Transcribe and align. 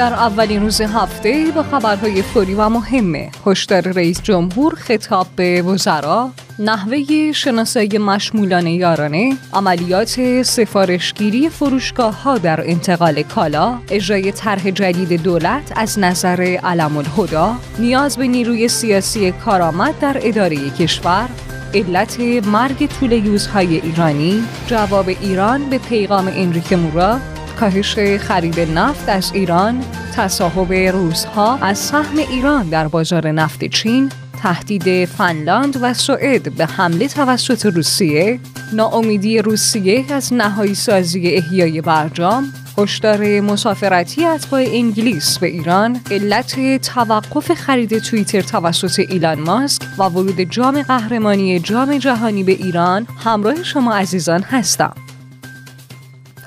در 0.00 0.14
اولین 0.14 0.62
روز 0.62 0.80
هفته 0.80 1.52
با 1.54 1.62
خبرهای 1.62 2.22
فوری 2.22 2.54
و 2.54 2.68
مهمه. 2.68 3.30
هشدار 3.46 3.80
رئیس 3.80 4.22
جمهور 4.22 4.74
خطاب 4.74 5.26
به 5.36 5.62
وزرا. 5.62 6.30
نحوه 6.58 7.32
شناسایی 7.32 7.98
مشمولان 7.98 8.66
یارانه. 8.66 9.36
عملیات 9.52 10.42
سفارشگیری 10.42 11.48
فروشگاه 11.48 12.22
ها 12.22 12.38
در 12.38 12.60
انتقال 12.70 13.22
کالا. 13.22 13.78
اجرای 13.90 14.32
طرح 14.32 14.70
جدید 14.70 15.22
دولت 15.22 15.72
از 15.76 15.98
نظر 15.98 16.58
علم 16.62 16.96
الهدا 16.96 17.56
نیاز 17.78 18.16
به 18.16 18.26
نیروی 18.26 18.68
سیاسی 18.68 19.32
کارآمد 19.32 19.98
در 19.98 20.20
اداره 20.22 20.70
کشور. 20.70 21.28
علت 21.74 22.20
مرگ 22.46 22.86
طول 23.00 23.12
یوزهای 23.12 23.80
ایرانی. 23.80 24.42
جواب 24.66 25.08
ایران 25.08 25.70
به 25.70 25.78
پیغام 25.78 26.28
انریک 26.34 26.72
مورا. 26.72 27.18
کاهش 27.60 27.98
خرید 28.18 28.60
نفت 28.60 29.08
از 29.08 29.32
ایران 29.34 29.84
تصاحب 30.16 30.72
روزها 30.72 31.56
از 31.56 31.78
سهم 31.78 32.16
ایران 32.16 32.68
در 32.68 32.88
بازار 32.88 33.30
نفت 33.30 33.64
چین 33.64 34.08
تهدید 34.42 35.04
فنلاند 35.04 35.78
و 35.82 35.94
سوئد 35.94 36.52
به 36.56 36.66
حمله 36.66 37.08
توسط 37.08 37.66
روسیه 37.66 38.40
ناامیدی 38.72 39.38
روسیه 39.38 40.04
از 40.12 40.32
نهایی 40.32 40.74
سازی 40.74 41.28
احیای 41.28 41.80
برجام 41.80 42.52
هشدار 42.78 43.40
مسافرتی 43.40 44.24
اتباع 44.24 44.64
انگلیس 44.66 45.38
به 45.38 45.46
ایران 45.46 46.00
علت 46.10 46.82
توقف 46.82 47.54
خرید 47.54 47.98
توییتر 47.98 48.40
توسط 48.40 48.98
ایلان 48.98 49.40
ماسک 49.40 49.82
و 49.98 50.02
ورود 50.02 50.40
جام 50.40 50.82
قهرمانی 50.82 51.58
جام 51.58 51.98
جهانی 51.98 52.44
به 52.44 52.52
ایران 52.52 53.06
همراه 53.24 53.62
شما 53.62 53.94
عزیزان 53.94 54.42
هستم. 54.42 54.94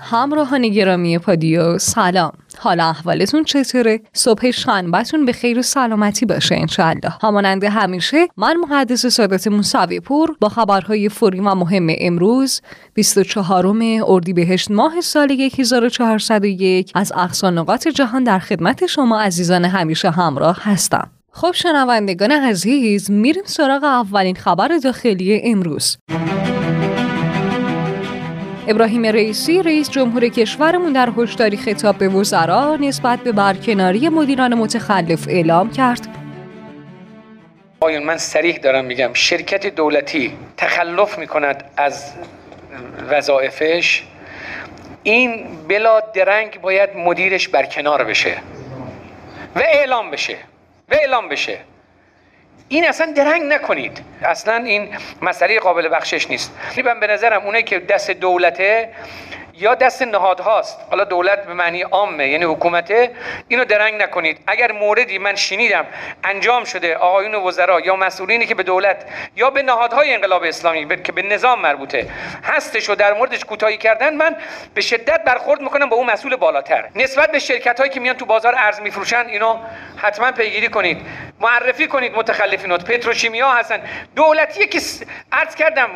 همراهان 0.04 0.68
گرامی 0.68 1.18
پادیو 1.18 1.78
سلام. 1.78 2.32
حالا 2.58 2.90
احوالتون 2.90 3.44
چطوره؟ 3.44 4.02
صبح 4.14 4.52
شنبهتون 4.52 5.26
به 5.26 5.34
خیر 5.34 5.60
و 5.60 5.62
سلامتی 5.62 6.26
باشه 6.26 6.56
انشالله 6.56 7.14
همانند 7.22 7.64
همیشه 7.64 8.28
من 8.38 8.58
محدث 8.58 9.06
سادات 9.06 9.48
موسوی 9.48 10.00
پور 10.00 10.36
با 10.42 10.50
خبرهای 10.50 11.10
فوری 11.10 11.40
و 11.40 11.56
مهم 11.56 11.88
امروز 12.00 12.62
24 12.94 13.68
اردیبهشت 14.08 14.72
ماه 14.72 15.02
سال 15.02 15.32
1401 15.32 16.92
از 16.96 17.12
اقصان 17.16 17.58
نقاط 17.58 17.88
جهان 17.88 18.24
در 18.24 18.40
خدمت 18.40 18.86
شما 18.86 19.20
عزیزان 19.20 19.66
همیشه 19.66 20.12
همراه 20.12 20.58
هستم. 20.62 21.12
خب 21.32 21.52
شنوندگان 21.52 22.32
عزیز 22.32 23.12
میریم 23.12 23.44
سراغ 23.46 23.84
اولین 23.84 24.36
خبر 24.36 24.78
داخلی 24.84 25.42
امروز. 25.44 25.98
ابراهیم 28.68 29.06
رئیسی 29.06 29.64
رئیس 29.64 29.90
جمهور 29.90 30.28
کشورمون 30.28 30.94
در 30.94 31.10
هشداری 31.18 31.58
خطاب 31.58 31.98
به 31.98 32.08
وزرا 32.08 32.76
نسبت 32.76 33.20
به 33.20 33.32
برکناری 33.32 34.10
مدیران 34.10 34.54
متخلف 34.54 35.28
اعلام 35.28 35.72
کرد. 35.72 36.08
آیون 37.80 38.04
من 38.04 38.18
سریح 38.18 38.58
دارم 38.58 38.86
میگم 38.86 39.10
شرکت 39.14 39.76
دولتی 39.76 40.34
تخلف 40.58 41.20
می‌کند 41.20 41.64
از 41.78 42.14
وظایفش. 43.10 44.04
این 45.04 45.46
بلا 45.68 46.00
درنگ 46.00 46.62
باید 46.62 46.90
مدیرش 46.96 47.48
برکنار 47.48 48.04
بشه 48.04 48.38
و 49.56 49.60
اعلام 49.60 50.12
بشه 50.12 50.36
و 50.92 50.96
اعلام 50.96 51.30
بشه. 51.30 51.58
این 52.70 52.88
اصلا 52.88 53.14
درنگ 53.16 53.44
نکنید. 53.44 54.02
اصلا 54.24 54.56
این 54.56 54.90
مسئله 55.22 55.60
قابل 55.60 55.90
بخشش 55.90 56.30
نیست. 56.30 56.52
من 56.86 57.00
به 57.00 57.08
نظرم 57.08 57.46
اونه 57.46 57.64
که 57.64 57.80
دست 57.80 58.12
دولته 58.12 58.90
یا 59.54 59.76
دست 59.76 60.02
نهادهاست 60.02 60.80
حالا 60.90 61.04
دولت 61.04 61.46
به 61.46 61.54
معنی 61.54 61.82
عامه 61.82 62.28
یعنی 62.28 62.46
حکومته. 62.46 63.12
اینو 63.48 63.66
درنگ 63.66 64.02
نکنید. 64.02 64.40
اگر 64.48 64.72
موردی 64.72 65.18
من 65.18 65.36
شنیدم 65.36 65.86
انجام 66.24 66.64
شده 66.64 66.96
آقایون 66.96 67.36
وزرا 67.36 67.80
یا 67.80 67.96
مسئولینی 67.96 68.46
که 68.46 68.56
به 68.56 68.64
دولت 68.64 69.06
یا 69.36 69.50
به 69.50 69.62
نهادهای 69.62 70.14
انقلاب 70.14 70.44
اسلامی 70.44 71.04
که 71.04 71.12
به 71.12 71.22
نظام 71.22 71.62
مربوطه 71.62 72.08
هستش 72.44 72.90
و 72.90 72.96
در 72.96 73.14
موردش 73.14 73.46
کوتاهی 73.46 73.78
کردن 73.78 74.16
من 74.16 74.36
به 74.74 74.82
شدت 74.82 75.24
برخورد 75.24 75.62
می‌کنم 75.62 75.90
با 75.90 75.96
اون 75.98 76.12
مسئول 76.12 76.36
بالاتر. 76.36 76.90
نسبت 76.96 77.32
به 77.32 77.40
شرکت 77.40 77.80
هایی 77.80 77.92
که 77.92 78.00
میان 78.00 78.18
تو 78.18 78.26
بازار 78.26 78.56
ارز 78.58 78.82
میفروشن 78.82 79.26
اینو 79.28 79.58
حتما 79.98 80.32
پیگیری 80.32 80.68
کنید. 80.68 81.06
معرفی 81.40 81.88
کنید 81.88 82.16
متخلفینات 82.16 82.86
پتروشیمیا 82.86 83.52
هستن. 83.52 83.82
دولتیه 84.16 84.68
که 84.68 84.80
عرض 85.32 85.56
کردم 85.56 85.90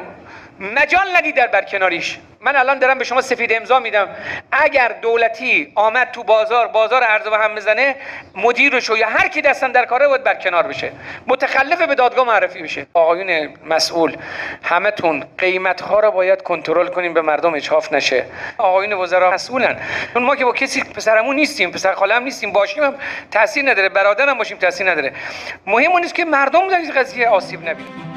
مجال 0.59 1.15
ندید 1.15 1.35
در 1.35 1.47
برکناریش 1.47 2.19
من 2.41 2.55
الان 2.55 2.79
دارم 2.79 2.97
به 2.97 3.03
شما 3.03 3.21
سفید 3.21 3.53
امضا 3.53 3.79
میدم. 3.79 4.07
اگر 4.51 4.95
دولتی 5.01 5.71
آمد 5.75 6.11
تو 6.11 6.23
بازار 6.23 6.67
بازار 6.67 7.03
ارز 7.03 7.27
و 7.27 7.35
هم 7.35 7.55
بزنه 7.55 7.95
مدیرشو 8.35 8.97
یا 8.97 9.07
هر 9.07 9.27
کی 9.27 9.41
دستن 9.41 9.71
در 9.71 9.85
کاره 9.85 10.07
باید 10.07 10.23
برکنار 10.23 10.67
بشه. 10.67 10.91
متخلف 11.27 11.81
به 11.81 11.95
دادگاه 11.95 12.27
معرفی 12.27 12.63
بشه. 12.63 12.85
آقایون 12.93 13.53
مسئول 13.65 14.15
همتون 14.63 15.23
قیمت 15.37 15.81
ها 15.81 15.99
رو 15.99 16.11
باید 16.11 16.41
کنترل 16.41 16.87
کنیم 16.87 17.13
به 17.13 17.21
مردم 17.21 17.53
اجحاف 17.53 17.93
نشه. 17.93 18.25
آقایون 18.57 18.93
وزرا 18.93 19.31
مسئولن. 19.31 19.79
چون 20.13 20.23
ما 20.23 20.35
که 20.35 20.45
با 20.45 20.53
کسی 20.53 20.83
پسرمون 20.83 21.35
نیستیم 21.35 21.71
پسر 21.71 21.93
خالم 21.93 22.23
نیستیم 22.23 22.51
باشیم 22.51 22.83
هم 22.83 22.95
تاثیر 23.31 23.69
نداره 23.69 23.89
برادرم 23.89 24.37
باشیم 24.37 24.57
تاثیر 24.57 24.91
نداره. 24.91 25.13
مهم 25.65 25.91
اون 25.91 26.01
نیست 26.01 26.15
که 26.15 26.25
مردم 26.25 26.69
در 26.69 26.77
این 26.77 26.91
قضیه 26.91 27.27
آسیب 27.27 27.69
نبینه 27.69 28.16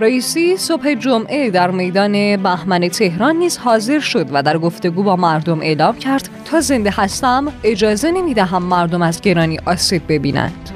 رئیسی 0.00 0.56
صبح 0.56 0.94
جمعه 0.94 1.50
در 1.50 1.70
میدان 1.70 2.42
بهمن 2.42 2.88
تهران 2.88 3.36
نیز 3.36 3.58
حاضر 3.58 4.00
شد 4.00 4.26
و 4.32 4.42
در 4.42 4.58
گفتگو 4.58 5.02
با 5.02 5.16
مردم 5.16 5.60
اعلام 5.60 5.98
کرد 5.98 6.28
تا 6.44 6.60
زنده 6.60 6.90
هستم 6.96 7.52
اجازه 7.64 8.10
نمی‌دهم 8.10 8.62
مردم 8.62 9.02
از 9.02 9.20
گرانی 9.20 9.58
آسیب 9.66 10.02
ببینند. 10.08 10.70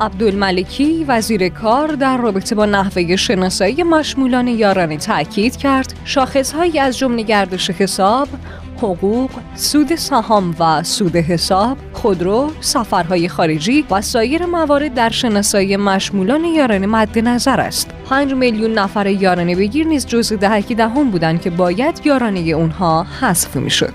عبدالملکی 0.00 1.04
وزیر 1.04 1.48
کار 1.48 1.88
در 1.88 2.16
رابطه 2.16 2.54
با 2.54 2.66
نحوه 2.66 3.16
شناسایی 3.16 3.82
مشمولان 3.82 4.48
یارانه 4.48 4.96
تاکید 4.96 5.56
کرد 5.56 5.94
شاخصهایی 6.04 6.78
از 6.78 6.98
جمله 6.98 7.22
گردش 7.22 7.70
حساب 7.70 8.28
حقوق، 8.76 9.30
سود 9.54 9.94
سهام 9.94 10.54
و 10.60 10.82
سود 10.82 11.16
حساب، 11.16 11.76
خودرو، 11.92 12.50
سفرهای 12.60 13.28
خارجی 13.28 13.84
و 13.90 14.00
سایر 14.00 14.46
موارد 14.46 14.94
در 14.94 15.10
شناسایی 15.10 15.76
مشمولان 15.76 16.44
یارانه 16.44 16.86
مد 16.86 17.18
نظر 17.18 17.60
است. 17.60 17.90
5 18.08 18.34
میلیون 18.34 18.72
نفر 18.72 19.06
یارانه 19.06 19.56
بگیر 19.56 19.86
نیز 19.86 20.06
جزء 20.06 20.36
دهک 20.36 20.72
دهم 20.72 21.10
بودند 21.10 21.40
که 21.40 21.50
باید 21.50 22.00
یارانه 22.04 22.40
اونها 22.40 23.06
حذف 23.20 23.56
می‌شد. 23.56 23.92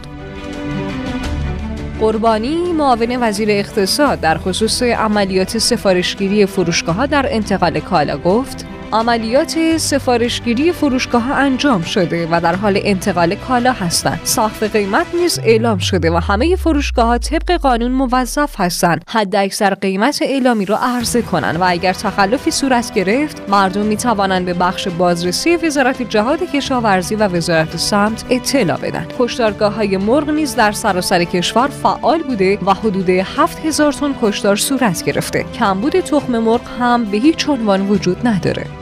قربانی 2.00 2.74
معاون 2.74 3.18
وزیر 3.24 3.50
اقتصاد 3.52 4.20
در 4.20 4.38
خصوص 4.38 4.84
عملیات 4.84 5.58
سفارشگیری 5.58 6.46
فروشگاه 6.46 6.96
ها 6.96 7.06
در 7.06 7.26
انتقال 7.30 7.80
کالا 7.80 8.18
گفت 8.18 8.66
عملیات 8.94 9.78
سفارشگیری 9.78 10.72
فروشگاه 10.72 11.32
انجام 11.32 11.82
شده 11.82 12.28
و 12.32 12.42
در 12.42 12.56
حال 12.56 12.80
انتقال 12.84 13.36
کالا 13.36 13.72
هستند. 13.72 14.20
سقف 14.24 14.64
قیمت 14.64 15.06
نیز 15.16 15.40
اعلام 15.44 15.78
شده 15.78 16.12
و 16.12 16.16
همه 16.16 16.56
فروشگاه 16.56 17.06
ها 17.06 17.18
طبق 17.18 17.52
قانون 17.52 17.92
موظف 17.92 18.60
هستند 18.60 19.04
حد 19.08 19.36
اکثر 19.36 19.74
قیمت 19.74 20.20
اعلامی 20.22 20.66
را 20.66 20.78
عرضه 20.78 21.22
کنند 21.22 21.60
و 21.60 21.64
اگر 21.68 21.94
تخلفی 21.94 22.52
صورت 22.52 22.94
گرفت 22.94 23.42
مردم 23.50 23.86
می 23.86 23.98
توانند 23.98 24.46
به 24.46 24.54
بخش 24.54 24.88
بازرسی 24.88 25.56
وزارت 25.56 26.02
جهاد 26.10 26.44
کشاورزی 26.44 27.16
و 27.16 27.28
وزارت 27.28 27.78
سمت 27.78 28.26
اطلاع 28.30 28.78
بدن. 28.78 29.08
کشتارگاه 29.20 29.74
های 29.74 29.98
مرغ 29.98 30.30
نیز 30.30 30.56
در 30.56 30.72
سراسر 30.72 31.24
کشور 31.24 31.68
فعال 31.68 32.24
بوده 32.24 32.60
و 32.66 32.74
حدود 32.74 33.10
7000 33.10 33.94
تن 33.94 34.16
کشتار 34.22 34.56
صورت 34.56 35.04
گرفته. 35.04 35.44
کمبود 35.44 36.00
تخم 36.00 36.40
مرغ 36.40 36.62
هم 36.80 37.06
به 37.06 37.18
هیچ 37.18 37.50
عنوان 37.50 37.90
وجود 37.90 38.28
نداره. 38.28 38.79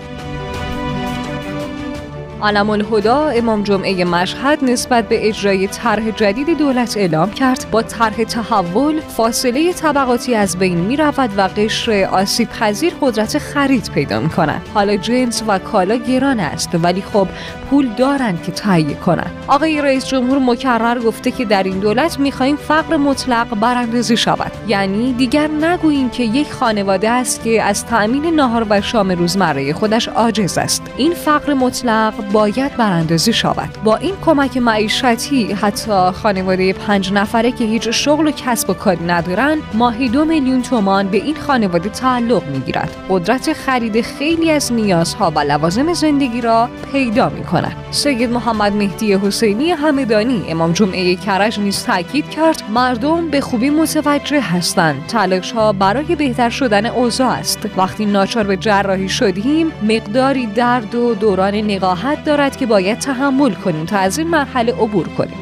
علم 2.43 2.69
الهدا 2.69 3.27
امام 3.27 3.63
جمعه 3.63 4.05
مشهد 4.05 4.63
نسبت 4.63 5.09
به 5.09 5.27
اجرای 5.27 5.67
طرح 5.67 6.11
جدید 6.11 6.57
دولت 6.57 6.97
اعلام 6.97 7.31
کرد. 7.31 7.65
با 7.71 7.81
طرح 7.81 8.23
تحول 8.23 8.99
فاصله 8.99 9.73
طبقاتی 9.73 10.35
از 10.35 10.57
بین 10.57 10.77
می 10.77 10.97
رود 10.97 11.29
و 11.37 11.41
قشر 11.41 12.09
آسیب 12.11 12.49
پذیر 12.49 12.93
قدرت 13.01 13.37
خرید 13.37 13.91
پیدا 13.91 14.19
می 14.19 14.29
کند 14.29 14.61
حالا 14.73 14.95
جنس 14.95 15.43
و 15.47 15.59
کالا 15.59 15.95
گران 15.95 16.39
است 16.39 16.69
ولی 16.83 17.01
خب 17.01 17.27
پول 17.69 17.87
دارند 17.97 18.43
که 18.43 18.51
تهیه 18.51 18.93
کنند. 18.93 19.31
آقای 19.47 19.81
رئیس 19.81 20.07
جمهور 20.07 20.39
مکرر 20.39 20.99
گفته 20.99 21.31
که 21.31 21.45
در 21.45 21.63
این 21.63 21.79
دولت 21.79 22.19
می‌خواهیم 22.19 22.55
فقر 22.55 22.97
مطلق 22.97 23.59
براندازی 23.59 24.17
شود. 24.17 24.51
یعنی 24.67 25.13
دیگر 25.13 25.47
نگوییم 25.47 26.09
که 26.09 26.23
یک 26.23 26.51
خانواده 26.53 27.09
است 27.09 27.43
که 27.43 27.63
از 27.63 27.85
تأمین 27.85 28.35
نهار 28.35 28.65
و 28.69 28.81
شام 28.81 29.11
روزمره 29.11 29.73
خودش 29.73 30.07
عاجز 30.07 30.57
است. 30.57 30.83
این 30.97 31.13
فقر 31.13 31.53
مطلق 31.53 32.13
باید 32.31 32.77
براندازی 32.77 33.33
شود. 33.33 33.69
با 33.83 33.95
این 33.95 34.13
کمک 34.25 34.57
معیشتی 34.57 35.53
حتی 35.53 36.11
خانواده 36.11 36.73
پنج 36.73 37.13
نفره 37.13 37.51
که 37.51 37.65
هیچ 37.65 37.89
شغل 37.89 38.27
و 38.27 38.31
کسب 38.31 38.69
و 38.69 38.73
کاری 38.73 39.05
ندارن 39.05 39.57
ماهی 39.73 40.09
دو 40.09 40.25
میلیون 40.25 40.61
تومان 40.61 41.07
به 41.07 41.17
این 41.17 41.35
خانواده 41.35 41.89
تعلق 41.89 42.47
می‌گیرد. 42.47 42.95
قدرت 43.09 43.53
خرید 43.53 44.01
خیلی 44.01 44.51
از 44.51 44.73
نیازها 44.73 45.31
و 45.35 45.39
لوازم 45.39 45.93
زندگی 45.93 46.41
را 46.41 46.69
پیدا 46.91 47.29
می 47.29 47.43
کند 47.43 47.75
سید 47.91 48.29
محمد 48.29 48.73
مهدی 48.73 49.13
حسینی 49.13 49.71
همدانی 49.71 50.43
امام 50.49 50.71
جمعه 50.71 51.15
کرج 51.15 51.59
نیز 51.59 51.83
تاکید 51.83 52.29
کرد 52.29 52.63
مردم 52.69 53.29
به 53.29 53.41
خوبی 53.41 53.69
متوجه 53.69 54.41
هستند. 54.41 55.07
تلاش 55.07 55.51
ها 55.51 55.73
برای 55.73 56.15
بهتر 56.15 56.49
شدن 56.49 56.85
اوضاع 56.85 57.31
است. 57.31 57.59
وقتی 57.77 58.05
ناچار 58.05 58.43
به 58.43 58.57
جراحی 58.57 59.09
شدیم 59.09 59.71
مقداری 59.89 60.45
درد 60.45 60.95
و 60.95 61.15
دوران 61.15 61.55
نقاهت 61.55 62.16
دارد 62.25 62.57
که 62.57 62.65
باید 62.65 62.99
تحمل 62.99 63.53
کنیم 63.53 63.85
تا 63.85 63.97
از 63.97 64.17
این 64.17 64.27
مرحله 64.27 64.73
عبور 64.73 65.07
کنیم. 65.07 65.37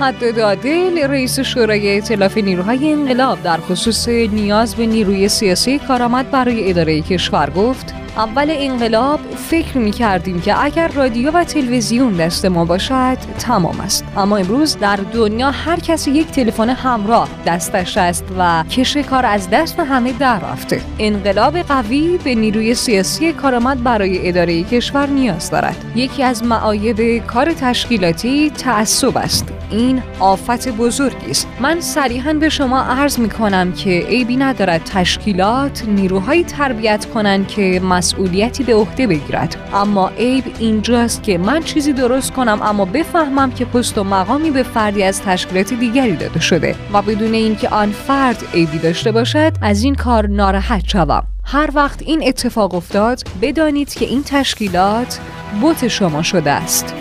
حد 0.00 0.36
دادل 0.36 0.98
رئیس 0.98 1.40
شورای 1.40 1.88
ائتلاف 1.88 2.38
نیروهای 2.38 2.92
انقلاب 2.92 3.42
در 3.42 3.56
خصوص 3.56 4.08
نیاز 4.08 4.74
به 4.74 4.86
نیروی 4.86 5.28
سیاسی 5.28 5.78
کارآمد 5.78 6.30
برای 6.30 6.70
اداره 6.70 7.00
کشور 7.00 7.50
گفت 7.50 7.94
اول 8.18 8.46
انقلاب 8.50 9.20
فکر 9.36 9.78
می 9.78 9.90
کردیم 9.90 10.40
که 10.40 10.64
اگر 10.64 10.88
رادیو 10.88 11.30
و 11.30 11.44
تلویزیون 11.44 12.16
دست 12.16 12.44
ما 12.44 12.64
باشد 12.64 13.18
تمام 13.38 13.80
است. 13.80 14.04
اما 14.16 14.36
امروز 14.36 14.78
در 14.78 14.96
دنیا 14.96 15.50
هر 15.50 15.80
کسی 15.80 16.10
یک 16.10 16.26
تلفن 16.26 16.70
همراه 16.70 17.28
دستش 17.46 17.96
است 17.96 18.24
و 18.38 18.64
کش 18.64 18.96
کار 18.96 19.26
از 19.26 19.50
دست 19.50 19.80
همه 19.80 20.12
در 20.12 20.38
رفته. 20.38 20.80
انقلاب 20.98 21.58
قوی 21.58 22.18
به 22.24 22.34
نیروی 22.34 22.74
سیاسی 22.74 23.32
کارآمد 23.32 23.82
برای 23.82 24.28
اداره 24.28 24.62
کشور 24.62 25.06
نیاز 25.06 25.50
دارد. 25.50 25.92
یکی 25.94 26.22
از 26.22 26.44
معایب 26.44 27.26
کار 27.26 27.52
تشکیلاتی 27.52 28.50
تعصب 28.50 29.16
است. 29.16 29.57
این 29.70 30.02
آفت 30.20 30.68
بزرگی 30.68 31.30
است. 31.30 31.48
من 31.60 31.80
صریحا 31.80 32.32
به 32.32 32.48
شما 32.48 32.80
عرض 32.80 33.18
می 33.18 33.28
کنم 33.28 33.72
که 33.72 33.90
عیبی 34.08 34.36
ندارد 34.36 34.84
تشکیلات 34.84 35.84
نیروهایی 35.88 36.44
تربیت 36.44 37.04
کنند 37.04 37.48
که 37.48 37.80
مسئولیتی 37.84 38.64
به 38.64 38.74
عهده 38.74 39.06
بگیرد. 39.06 39.56
اما 39.74 40.08
عیب 40.08 40.44
اینجاست 40.58 41.22
که 41.22 41.38
من 41.38 41.62
چیزی 41.62 41.92
درست 41.92 42.32
کنم 42.32 42.60
اما 42.62 42.84
بفهمم 42.84 43.50
که 43.50 43.64
پست 43.64 43.98
و 43.98 44.04
مقامی 44.04 44.50
به 44.50 44.62
فردی 44.62 45.02
از 45.02 45.22
تشکیلات 45.22 45.74
دیگری 45.74 46.16
داده 46.16 46.40
شده 46.40 46.74
و 46.92 47.02
بدون 47.02 47.34
اینکه 47.34 47.68
آن 47.68 47.90
فرد 47.90 48.44
عیبی 48.54 48.78
داشته 48.78 49.12
باشد 49.12 49.52
از 49.62 49.82
این 49.82 49.94
کار 49.94 50.26
ناراحت 50.26 50.88
شوم. 50.88 51.26
هر 51.44 51.70
وقت 51.74 52.02
این 52.02 52.28
اتفاق 52.28 52.74
افتاد 52.74 53.22
بدانید 53.42 53.94
که 53.94 54.04
این 54.04 54.22
تشکیلات 54.22 55.18
بوت 55.60 55.88
شما 55.88 56.22
شده 56.22 56.50
است. 56.50 56.94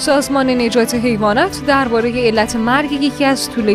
سازمان 0.00 0.50
نجات 0.50 0.94
حیوانات 0.94 1.62
درباره 1.66 2.26
علت 2.26 2.56
مرگ 2.56 2.92
یکی 2.92 3.24
از 3.24 3.50
طول 3.50 3.68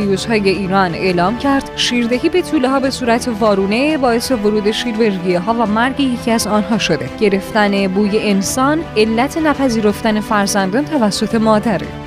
ایران 0.46 0.94
اعلام 0.94 1.38
کرد. 1.38 1.72
شیردهی 1.76 2.30
به 2.30 2.42
طوله 2.42 2.70
ها 2.70 2.80
به 2.80 2.90
صورت 2.90 3.30
وارونه 3.40 3.98
باعث 3.98 4.32
ورود 4.32 4.72
شیر 4.72 4.96
به 4.96 5.10
ریه 5.26 5.40
ها 5.40 5.54
و 5.54 5.66
مرگ 5.66 6.00
یکی 6.00 6.32
از 6.32 6.48
آنها 6.48 6.78
شده. 6.78 7.10
گرفتن 7.20 7.88
بوی 7.88 8.20
انسان 8.20 8.84
علت 8.98 9.38
نپذیرفتن 9.38 10.20
فرزندان 10.20 10.86
توسط 10.86 11.36
مادره. 11.36 12.05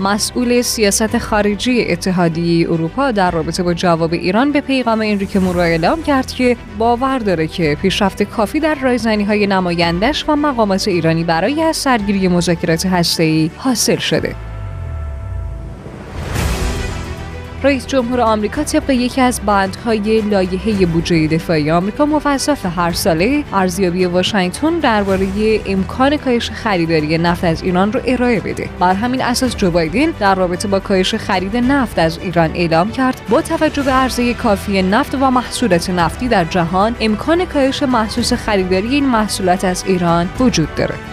مسئول 0.00 0.62
سیاست 0.62 1.18
خارجی 1.18 1.84
اتحادیه 1.88 2.70
اروپا 2.70 3.10
در 3.10 3.30
رابطه 3.30 3.62
با 3.62 3.74
جواب 3.74 4.12
ایران 4.12 4.52
به 4.52 4.60
پیغام 4.60 5.00
انریک 5.04 5.36
مورا 5.36 5.62
اعلام 5.62 6.02
کرد 6.02 6.32
که 6.32 6.56
باور 6.78 7.18
داره 7.18 7.46
که 7.46 7.78
پیشرفت 7.82 8.22
کافی 8.22 8.60
در 8.60 8.74
رایزنی 8.74 9.24
های 9.24 9.46
نمایندش 9.46 10.24
و 10.28 10.36
مقامات 10.36 10.88
ایرانی 10.88 11.24
برای 11.24 11.62
از 11.62 11.76
سرگیری 11.76 12.28
مذاکرات 12.28 12.86
هسته‌ای 12.86 13.50
حاصل 13.56 13.96
شده. 13.96 14.49
رئیس 17.62 17.86
جمهور 17.86 18.20
آمریکا 18.20 18.64
طبق 18.64 18.90
یکی 18.90 19.20
از 19.20 19.40
بندهای 19.46 20.20
لایحه 20.20 20.86
بودجه 20.86 21.26
دفاعی 21.26 21.70
آمریکا 21.70 22.06
موظف 22.06 22.66
هر 22.66 22.92
ساله 22.92 23.44
ارزیابی 23.52 24.04
واشنگتن 24.04 24.78
درباره 24.78 25.60
امکان 25.66 26.16
کاهش 26.16 26.50
خریداری 26.50 27.18
نفت 27.18 27.44
از 27.44 27.62
ایران 27.62 27.92
را 27.92 28.00
ارائه 28.00 28.40
بده. 28.40 28.68
بر 28.78 28.94
همین 28.94 29.22
اساس 29.22 29.56
جو 29.56 29.70
بایدن 29.70 30.10
در 30.10 30.34
رابطه 30.34 30.68
با 30.68 30.80
کاهش 30.80 31.14
خرید 31.14 31.56
نفت 31.56 31.98
از 31.98 32.18
ایران 32.18 32.50
اعلام 32.54 32.90
کرد 32.90 33.20
با 33.28 33.42
توجه 33.42 33.82
به 33.82 33.90
عرضه 33.90 34.34
کافی 34.34 34.82
نفت 34.82 35.14
و 35.14 35.30
محصولات 35.30 35.90
نفتی 35.90 36.28
در 36.28 36.44
جهان 36.44 36.96
امکان 37.00 37.44
کاهش 37.44 37.82
محسوس 37.82 38.32
خریداری 38.32 38.88
این 38.88 39.06
محصولات 39.06 39.64
از 39.64 39.84
ایران 39.86 40.28
وجود 40.40 40.74
دارد 40.74 41.09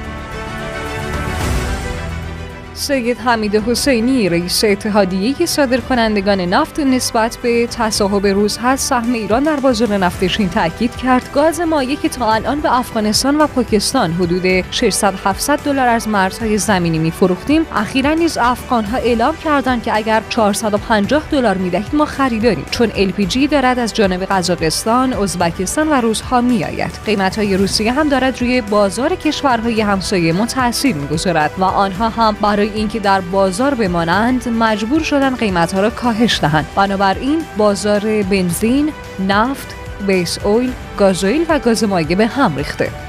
سید 2.77 3.17
حمید 3.17 3.55
حسینی 3.55 4.29
رئیس 4.29 4.63
اتحادیه 4.63 5.45
صادر 5.45 5.77
کنندگان 5.77 6.41
نفت 6.41 6.79
نسبت 6.79 7.37
به 7.41 7.67
تصاحب 7.67 8.27
روزها 8.27 8.75
سهم 8.75 9.13
ایران 9.13 9.43
در 9.43 9.55
بازار 9.55 9.97
نفت 9.97 10.25
چین 10.25 10.49
تاکید 10.49 10.95
کرد. 10.95 11.31
گاز 11.33 11.61
مایع 11.61 11.95
که 11.95 12.09
تا 12.09 12.33
الان 12.33 12.61
به 12.61 12.77
افغانستان 12.77 13.37
و 13.37 13.47
پاکستان 13.47 14.11
حدود 14.11 14.71
600 14.71 15.13
700 15.23 15.59
دلار 15.59 15.87
از 15.87 16.07
مرزهای 16.07 16.57
زمینی 16.57 16.99
میفروختیم 16.99 17.65
اخیرا 17.75 18.13
نیز 18.13 18.37
افغانها 18.37 18.97
اعلام 18.97 19.35
کردند 19.37 19.83
که 19.83 19.95
اگر 19.95 20.23
450 20.29 21.23
دلار 21.31 21.57
می‌دهید 21.57 21.95
ما 21.95 22.05
خریداریم 22.05 22.65
چون 22.71 22.89
LPG 22.89 23.37
دارد 23.51 23.79
از 23.79 23.93
جانب 23.93 24.23
قزاقستان، 24.25 25.13
ازبکستان 25.13 25.89
و 25.89 25.93
روزها 25.93 26.41
میآید. 26.41 26.91
قیمت 27.05 27.37
های 27.37 27.57
روسیه 27.57 27.93
هم 27.93 28.09
دارد 28.09 28.41
روی 28.41 28.61
بازار 28.61 29.15
کشورهای 29.15 29.81
همسایه 29.81 30.33
ما 30.33 30.45
تاثیر 30.45 30.95
می‌گذارد 30.95 31.51
و 31.57 31.63
آنها 31.63 32.09
هم 32.09 32.37
برای 32.41 32.66
اینکه 32.75 32.99
در 32.99 33.21
بازار 33.21 33.73
بمانند 33.73 34.49
مجبور 34.49 35.03
شدن 35.03 35.35
قیمتها 35.35 35.81
را 35.81 35.89
کاهش 35.89 36.39
دهند. 36.39 36.65
بنابراین 36.75 37.41
بازار 37.57 38.23
بنزین 38.23 38.93
نفت 39.27 39.75
بیس 40.07 40.39
اویل 40.43 40.73
گازوئیل 40.97 41.45
و 41.49 41.59
گاز 41.59 41.83
به 41.83 42.27
هم 42.27 42.55
ریخته. 42.55 43.06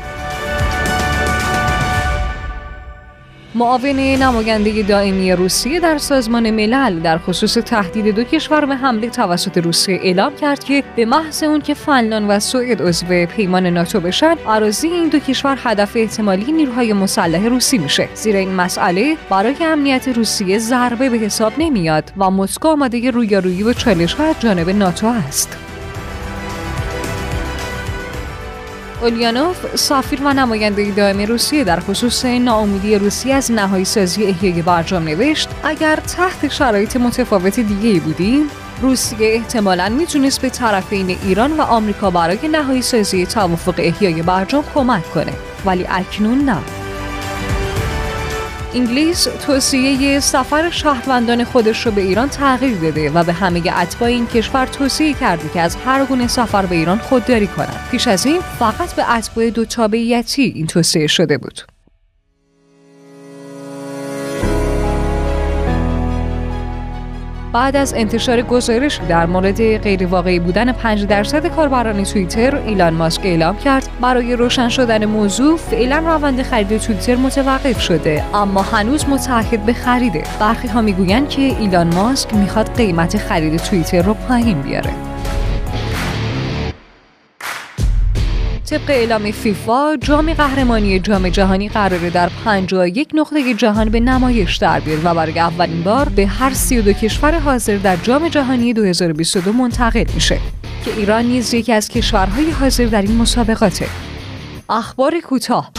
معاون 3.58 3.96
نماینده 3.96 4.82
دائمی 4.82 5.32
روسیه 5.32 5.80
در 5.80 5.98
سازمان 5.98 6.50
ملل 6.50 7.00
در 7.00 7.18
خصوص 7.18 7.54
تهدید 7.54 8.14
دو 8.14 8.24
کشور 8.24 8.66
به 8.66 8.76
حمله 8.76 9.10
توسط 9.10 9.58
روسیه 9.58 10.00
اعلام 10.02 10.36
کرد 10.36 10.64
که 10.64 10.84
به 10.96 11.04
محض 11.04 11.42
اون 11.42 11.60
که 11.60 11.74
فنلاند 11.74 12.30
و 12.30 12.40
سوئد 12.40 12.82
عضو 12.82 13.26
پیمان 13.26 13.66
ناتو 13.66 14.00
بشن 14.00 14.34
اراضی 14.46 14.88
این 14.88 15.08
دو 15.08 15.18
کشور 15.18 15.58
هدف 15.62 15.96
احتمالی 15.96 16.52
نیروهای 16.52 16.92
مسلح 16.92 17.48
روسی 17.48 17.78
میشه. 17.78 18.08
زیرا 18.14 18.38
این 18.38 18.54
مسئله 18.54 19.16
برای 19.30 19.56
امنیت 19.60 20.08
روسیه 20.08 20.58
ضربه 20.58 21.10
به 21.10 21.18
حساب 21.18 21.52
نمیاد 21.58 22.12
و 22.16 22.30
مسکو 22.30 22.68
آماده 22.68 23.10
رویارویی 23.10 23.62
و 23.62 23.72
چالش 23.72 24.20
از 24.20 24.34
جانب 24.40 24.70
ناتو 24.70 25.06
است. 25.06 25.67
اولیانوف 29.02 29.76
سفیر 29.76 30.22
و 30.22 30.32
نماینده 30.32 30.90
دائم 30.90 31.20
روسیه 31.20 31.64
در 31.64 31.80
خصوص 31.80 32.24
ناامیدی 32.24 32.98
روسیه 32.98 33.34
از 33.34 33.52
نهایی 33.52 33.84
سازی 33.84 34.24
احیای 34.24 34.62
برجام 34.62 35.04
نوشت 35.04 35.48
اگر 35.62 35.96
تحت 35.96 36.48
شرایط 36.48 36.96
متفاوت 36.96 37.60
دیگه 37.60 38.00
بودیم 38.00 38.50
روسیه 38.82 39.34
احتمالا 39.34 39.88
می‌تونست 39.88 40.42
به 40.42 40.50
طرفین 40.50 41.18
ایران 41.24 41.52
و 41.56 41.60
آمریکا 41.60 42.10
برای 42.10 42.48
نهایی 42.52 42.82
سازی 42.82 43.26
توافق 43.26 43.74
احیای 43.78 44.22
برجام 44.22 44.64
کمک 44.74 45.10
کنه 45.10 45.32
ولی 45.64 45.86
اکنون 45.88 46.38
نه. 46.38 46.77
انگلیس 48.74 49.24
توصیه 49.46 50.20
سفر 50.20 50.70
شهروندان 50.70 51.44
خودش 51.44 51.86
رو 51.86 51.92
به 51.92 52.00
ایران 52.00 52.28
تغییر 52.28 52.78
داده 52.78 53.10
و 53.10 53.24
به 53.24 53.32
همه 53.32 53.62
اتباع 53.82 54.08
این 54.08 54.26
کشور 54.26 54.66
توصیه 54.66 55.14
کرده 55.14 55.48
که 55.48 55.60
از 55.60 55.76
هر 55.76 56.04
گونه 56.04 56.26
سفر 56.26 56.66
به 56.66 56.76
ایران 56.76 56.98
خودداری 56.98 57.46
کنند. 57.46 57.88
پیش 57.90 58.08
از 58.08 58.26
این 58.26 58.40
فقط 58.40 58.94
به 58.94 59.14
اتباع 59.14 59.50
دو 59.50 59.64
تابعیتی 59.64 60.42
این 60.42 60.66
توصیه 60.66 61.06
شده 61.06 61.38
بود. 61.38 61.60
بعد 67.58 67.76
از 67.76 67.94
انتشار 67.94 68.42
گزارش 68.42 69.00
در 69.08 69.26
مورد 69.26 69.76
غیرواقعی 69.76 70.38
بودن 70.38 70.72
5 70.72 71.06
درصد 71.06 71.46
کاربران 71.46 72.02
توییتر 72.04 72.56
ایلان 72.56 72.94
ماسک 72.94 73.20
اعلام 73.24 73.56
کرد. 73.56 73.88
برای 74.00 74.36
روشن 74.36 74.68
شدن 74.68 75.04
موضوع 75.04 75.56
فعلا 75.56 75.98
روند 75.98 76.42
خرید 76.42 76.76
توییتر 76.76 77.16
متوقف 77.16 77.80
شده 77.80 78.24
اما 78.34 78.62
هنوز 78.62 79.08
متعهد 79.08 79.66
به 79.66 79.72
خریده. 79.72 80.24
برخی 80.40 80.68
ها 80.68 80.80
می‌گویند 80.80 81.28
که 81.28 81.42
ایلان 81.42 81.94
ماسک 81.94 82.34
می‌خواد 82.34 82.76
قیمت 82.76 83.16
خرید 83.16 83.56
توییتر 83.56 84.02
رو 84.02 84.14
پایین 84.14 84.60
بیاره. 84.60 85.07
طبق 88.70 88.90
اعلام 88.90 89.30
فیفا 89.30 89.96
جام 89.96 90.34
قهرمانی 90.34 91.00
جام 91.00 91.28
جهانی 91.28 91.68
قراره 91.68 92.10
در 92.10 92.30
51 92.44 93.08
نقطه 93.14 93.54
جهان 93.54 93.88
به 93.88 94.00
نمایش 94.00 94.56
در 94.56 94.80
بیاد 94.80 95.04
و 95.04 95.14
برای 95.14 95.38
اولین 95.38 95.82
بار 95.82 96.08
به 96.08 96.26
هر 96.26 96.54
32 96.54 96.92
کشور 96.92 97.38
حاضر 97.38 97.76
در 97.76 97.96
جام 97.96 98.28
جهانی 98.28 98.72
2022 98.72 99.52
منتقل 99.52 100.04
میشه. 100.14 100.38
که 100.84 100.90
ایران 100.96 101.24
نیز 101.24 101.54
یکی 101.54 101.72
از 101.72 101.88
کشورهای 101.88 102.50
حاضر 102.50 102.84
در 102.84 103.02
این 103.02 103.16
مسابقاته. 103.16 103.86
اخبار 104.68 105.20
کوتاه. 105.20 105.70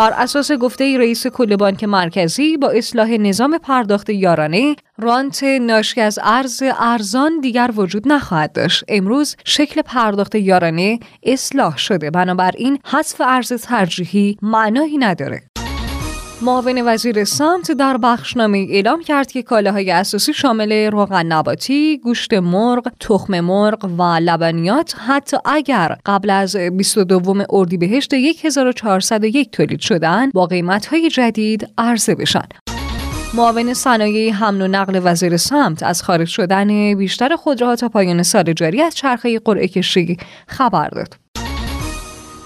بر 0.00 0.12
اساس 0.16 0.52
گفته 0.52 0.98
رئیس 0.98 1.26
کل 1.26 1.56
بانک 1.56 1.84
مرکزی 1.84 2.56
با 2.56 2.68
اصلاح 2.68 3.10
نظام 3.10 3.58
پرداخت 3.58 4.10
یارانه 4.10 4.76
رانت 4.98 5.44
ناشی 5.44 6.00
از 6.00 6.18
ارز 6.22 6.62
ارزان 6.78 7.40
دیگر 7.40 7.70
وجود 7.76 8.08
نخواهد 8.08 8.52
داشت. 8.52 8.84
امروز 8.88 9.36
شکل 9.44 9.82
پرداخت 9.82 10.34
یارانه 10.34 10.98
اصلاح 11.22 11.76
شده. 11.76 12.10
بنابراین 12.10 12.78
حذف 12.84 13.20
ارز 13.20 13.52
ترجیحی 13.52 14.36
معنایی 14.42 14.98
نداره. 14.98 15.49
معاون 16.42 16.82
وزیر 16.86 17.24
سمت 17.24 17.72
در 17.72 17.96
بخشنامه 17.96 18.66
اعلام 18.70 19.02
کرد 19.02 19.32
که 19.32 19.42
کالاهای 19.42 19.90
اساسی 19.90 20.32
شامل 20.32 20.90
روغن 20.90 21.26
نباتی، 21.26 21.98
گوشت 21.98 22.34
مرغ، 22.34 22.88
تخم 23.00 23.40
مرغ 23.40 23.84
و 23.98 24.02
لبنیات 24.02 24.94
حتی 25.06 25.36
اگر 25.44 25.96
قبل 26.06 26.30
از 26.30 26.56
22 26.56 27.44
اردیبهشت 27.50 28.14
1401 28.14 29.50
تولید 29.50 29.80
شدن 29.80 30.30
با 30.30 30.46
قیمتهای 30.46 31.08
جدید 31.08 31.68
عرضه 31.78 32.14
بشن. 32.14 32.48
معاون 33.34 33.74
صنایع 33.74 34.32
حمل 34.32 34.62
و 34.62 34.68
نقل 34.68 35.00
وزیر 35.04 35.36
سمت 35.36 35.82
از 35.82 36.02
خارج 36.02 36.28
شدن 36.28 36.94
بیشتر 36.94 37.36
خودروها 37.36 37.76
تا 37.76 37.88
پایان 37.88 38.22
سال 38.22 38.52
جاری 38.52 38.82
از 38.82 38.94
چرخه 38.94 39.38
قرعه 39.38 39.68
کشی 39.68 40.16
خبر 40.46 40.88
داد. 40.88 41.29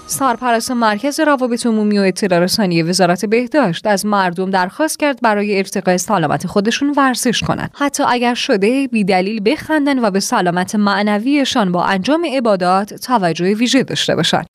سرپرست 0.07 0.71
مرکز 0.71 1.19
روابط 1.19 1.65
عمومی 1.65 1.99
و 1.99 2.01
اطلاع 2.01 2.39
رسانی 2.39 2.83
وزارت 2.83 3.25
بهداشت 3.25 3.87
از 3.87 4.05
مردم 4.05 4.49
درخواست 4.49 4.99
کرد 4.99 5.19
برای 5.21 5.57
ارتقای 5.57 5.97
سلامت 5.97 6.47
خودشون 6.47 6.93
ورزش 6.97 7.43
کنند. 7.43 7.71
حتی 7.73 8.03
اگر 8.07 8.33
شده 8.33 8.87
بیدلیل 8.87 9.41
بخندن 9.45 9.99
و 9.99 10.11
به 10.11 10.19
سلامت 10.19 10.75
معنویشان 10.75 11.71
با 11.71 11.83
انجام 11.83 12.25
عبادات 12.33 12.93
توجه 12.93 13.53
ویژه 13.53 13.83
داشته 13.83 14.15
باشند. 14.15 14.45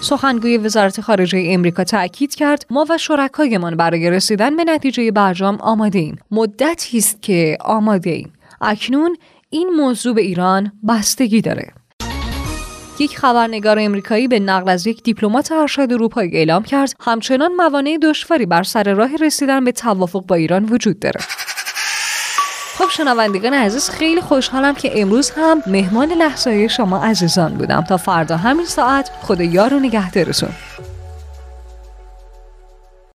سخنگوی 0.00 0.58
وزارت 0.58 1.00
خارجه 1.00 1.44
امریکا 1.46 1.84
تاکید 1.84 2.34
کرد 2.34 2.66
ما 2.70 2.86
و 2.90 2.98
شرکایمان 2.98 3.76
برای 3.76 4.10
رسیدن 4.10 4.56
به 4.56 4.64
نتیجه 4.64 5.10
برجام 5.10 5.56
آماده 5.60 5.98
ایم. 5.98 6.18
مدتی 6.30 6.98
است 6.98 7.22
که 7.22 7.58
آماده 7.60 8.10
ایم. 8.10 8.32
اکنون 8.60 9.16
این 9.50 9.70
موضوع 9.76 10.14
به 10.14 10.22
ایران 10.22 10.72
بستگی 10.88 11.40
داره. 11.40 11.83
یک 12.98 13.18
خبرنگار 13.18 13.78
امریکایی 13.78 14.28
به 14.28 14.40
نقل 14.40 14.70
از 14.70 14.86
یک 14.86 15.02
دیپلمات 15.02 15.52
ارشد 15.52 15.92
اروپایی 15.92 16.30
اعلام 16.36 16.62
کرد. 16.62 16.92
همچنان 17.00 17.52
موانع 17.52 17.98
دشواری 18.02 18.46
بر 18.46 18.62
سر 18.62 18.94
راه 18.94 19.16
رسیدن 19.16 19.64
به 19.64 19.72
توافق 19.72 20.26
با 20.26 20.34
ایران 20.36 20.64
وجود 20.64 20.98
داره. 20.98 21.20
خب 22.78 22.90
شنوندگان 22.90 23.54
عزیز 23.54 23.90
خیلی 23.90 24.20
خوشحالم 24.20 24.74
که 24.74 25.00
امروز 25.00 25.30
هم 25.30 25.62
مهمان 25.66 26.12
لحظه 26.12 26.68
شما 26.68 27.04
عزیزان 27.04 27.54
بودم. 27.54 27.80
تا 27.80 27.96
فردا 27.96 28.36
همین 28.36 28.66
ساعت 28.66 29.10
خدا 29.22 29.44
یار 29.44 29.74
و 29.74 29.78
نگهدارتون. 29.78 30.50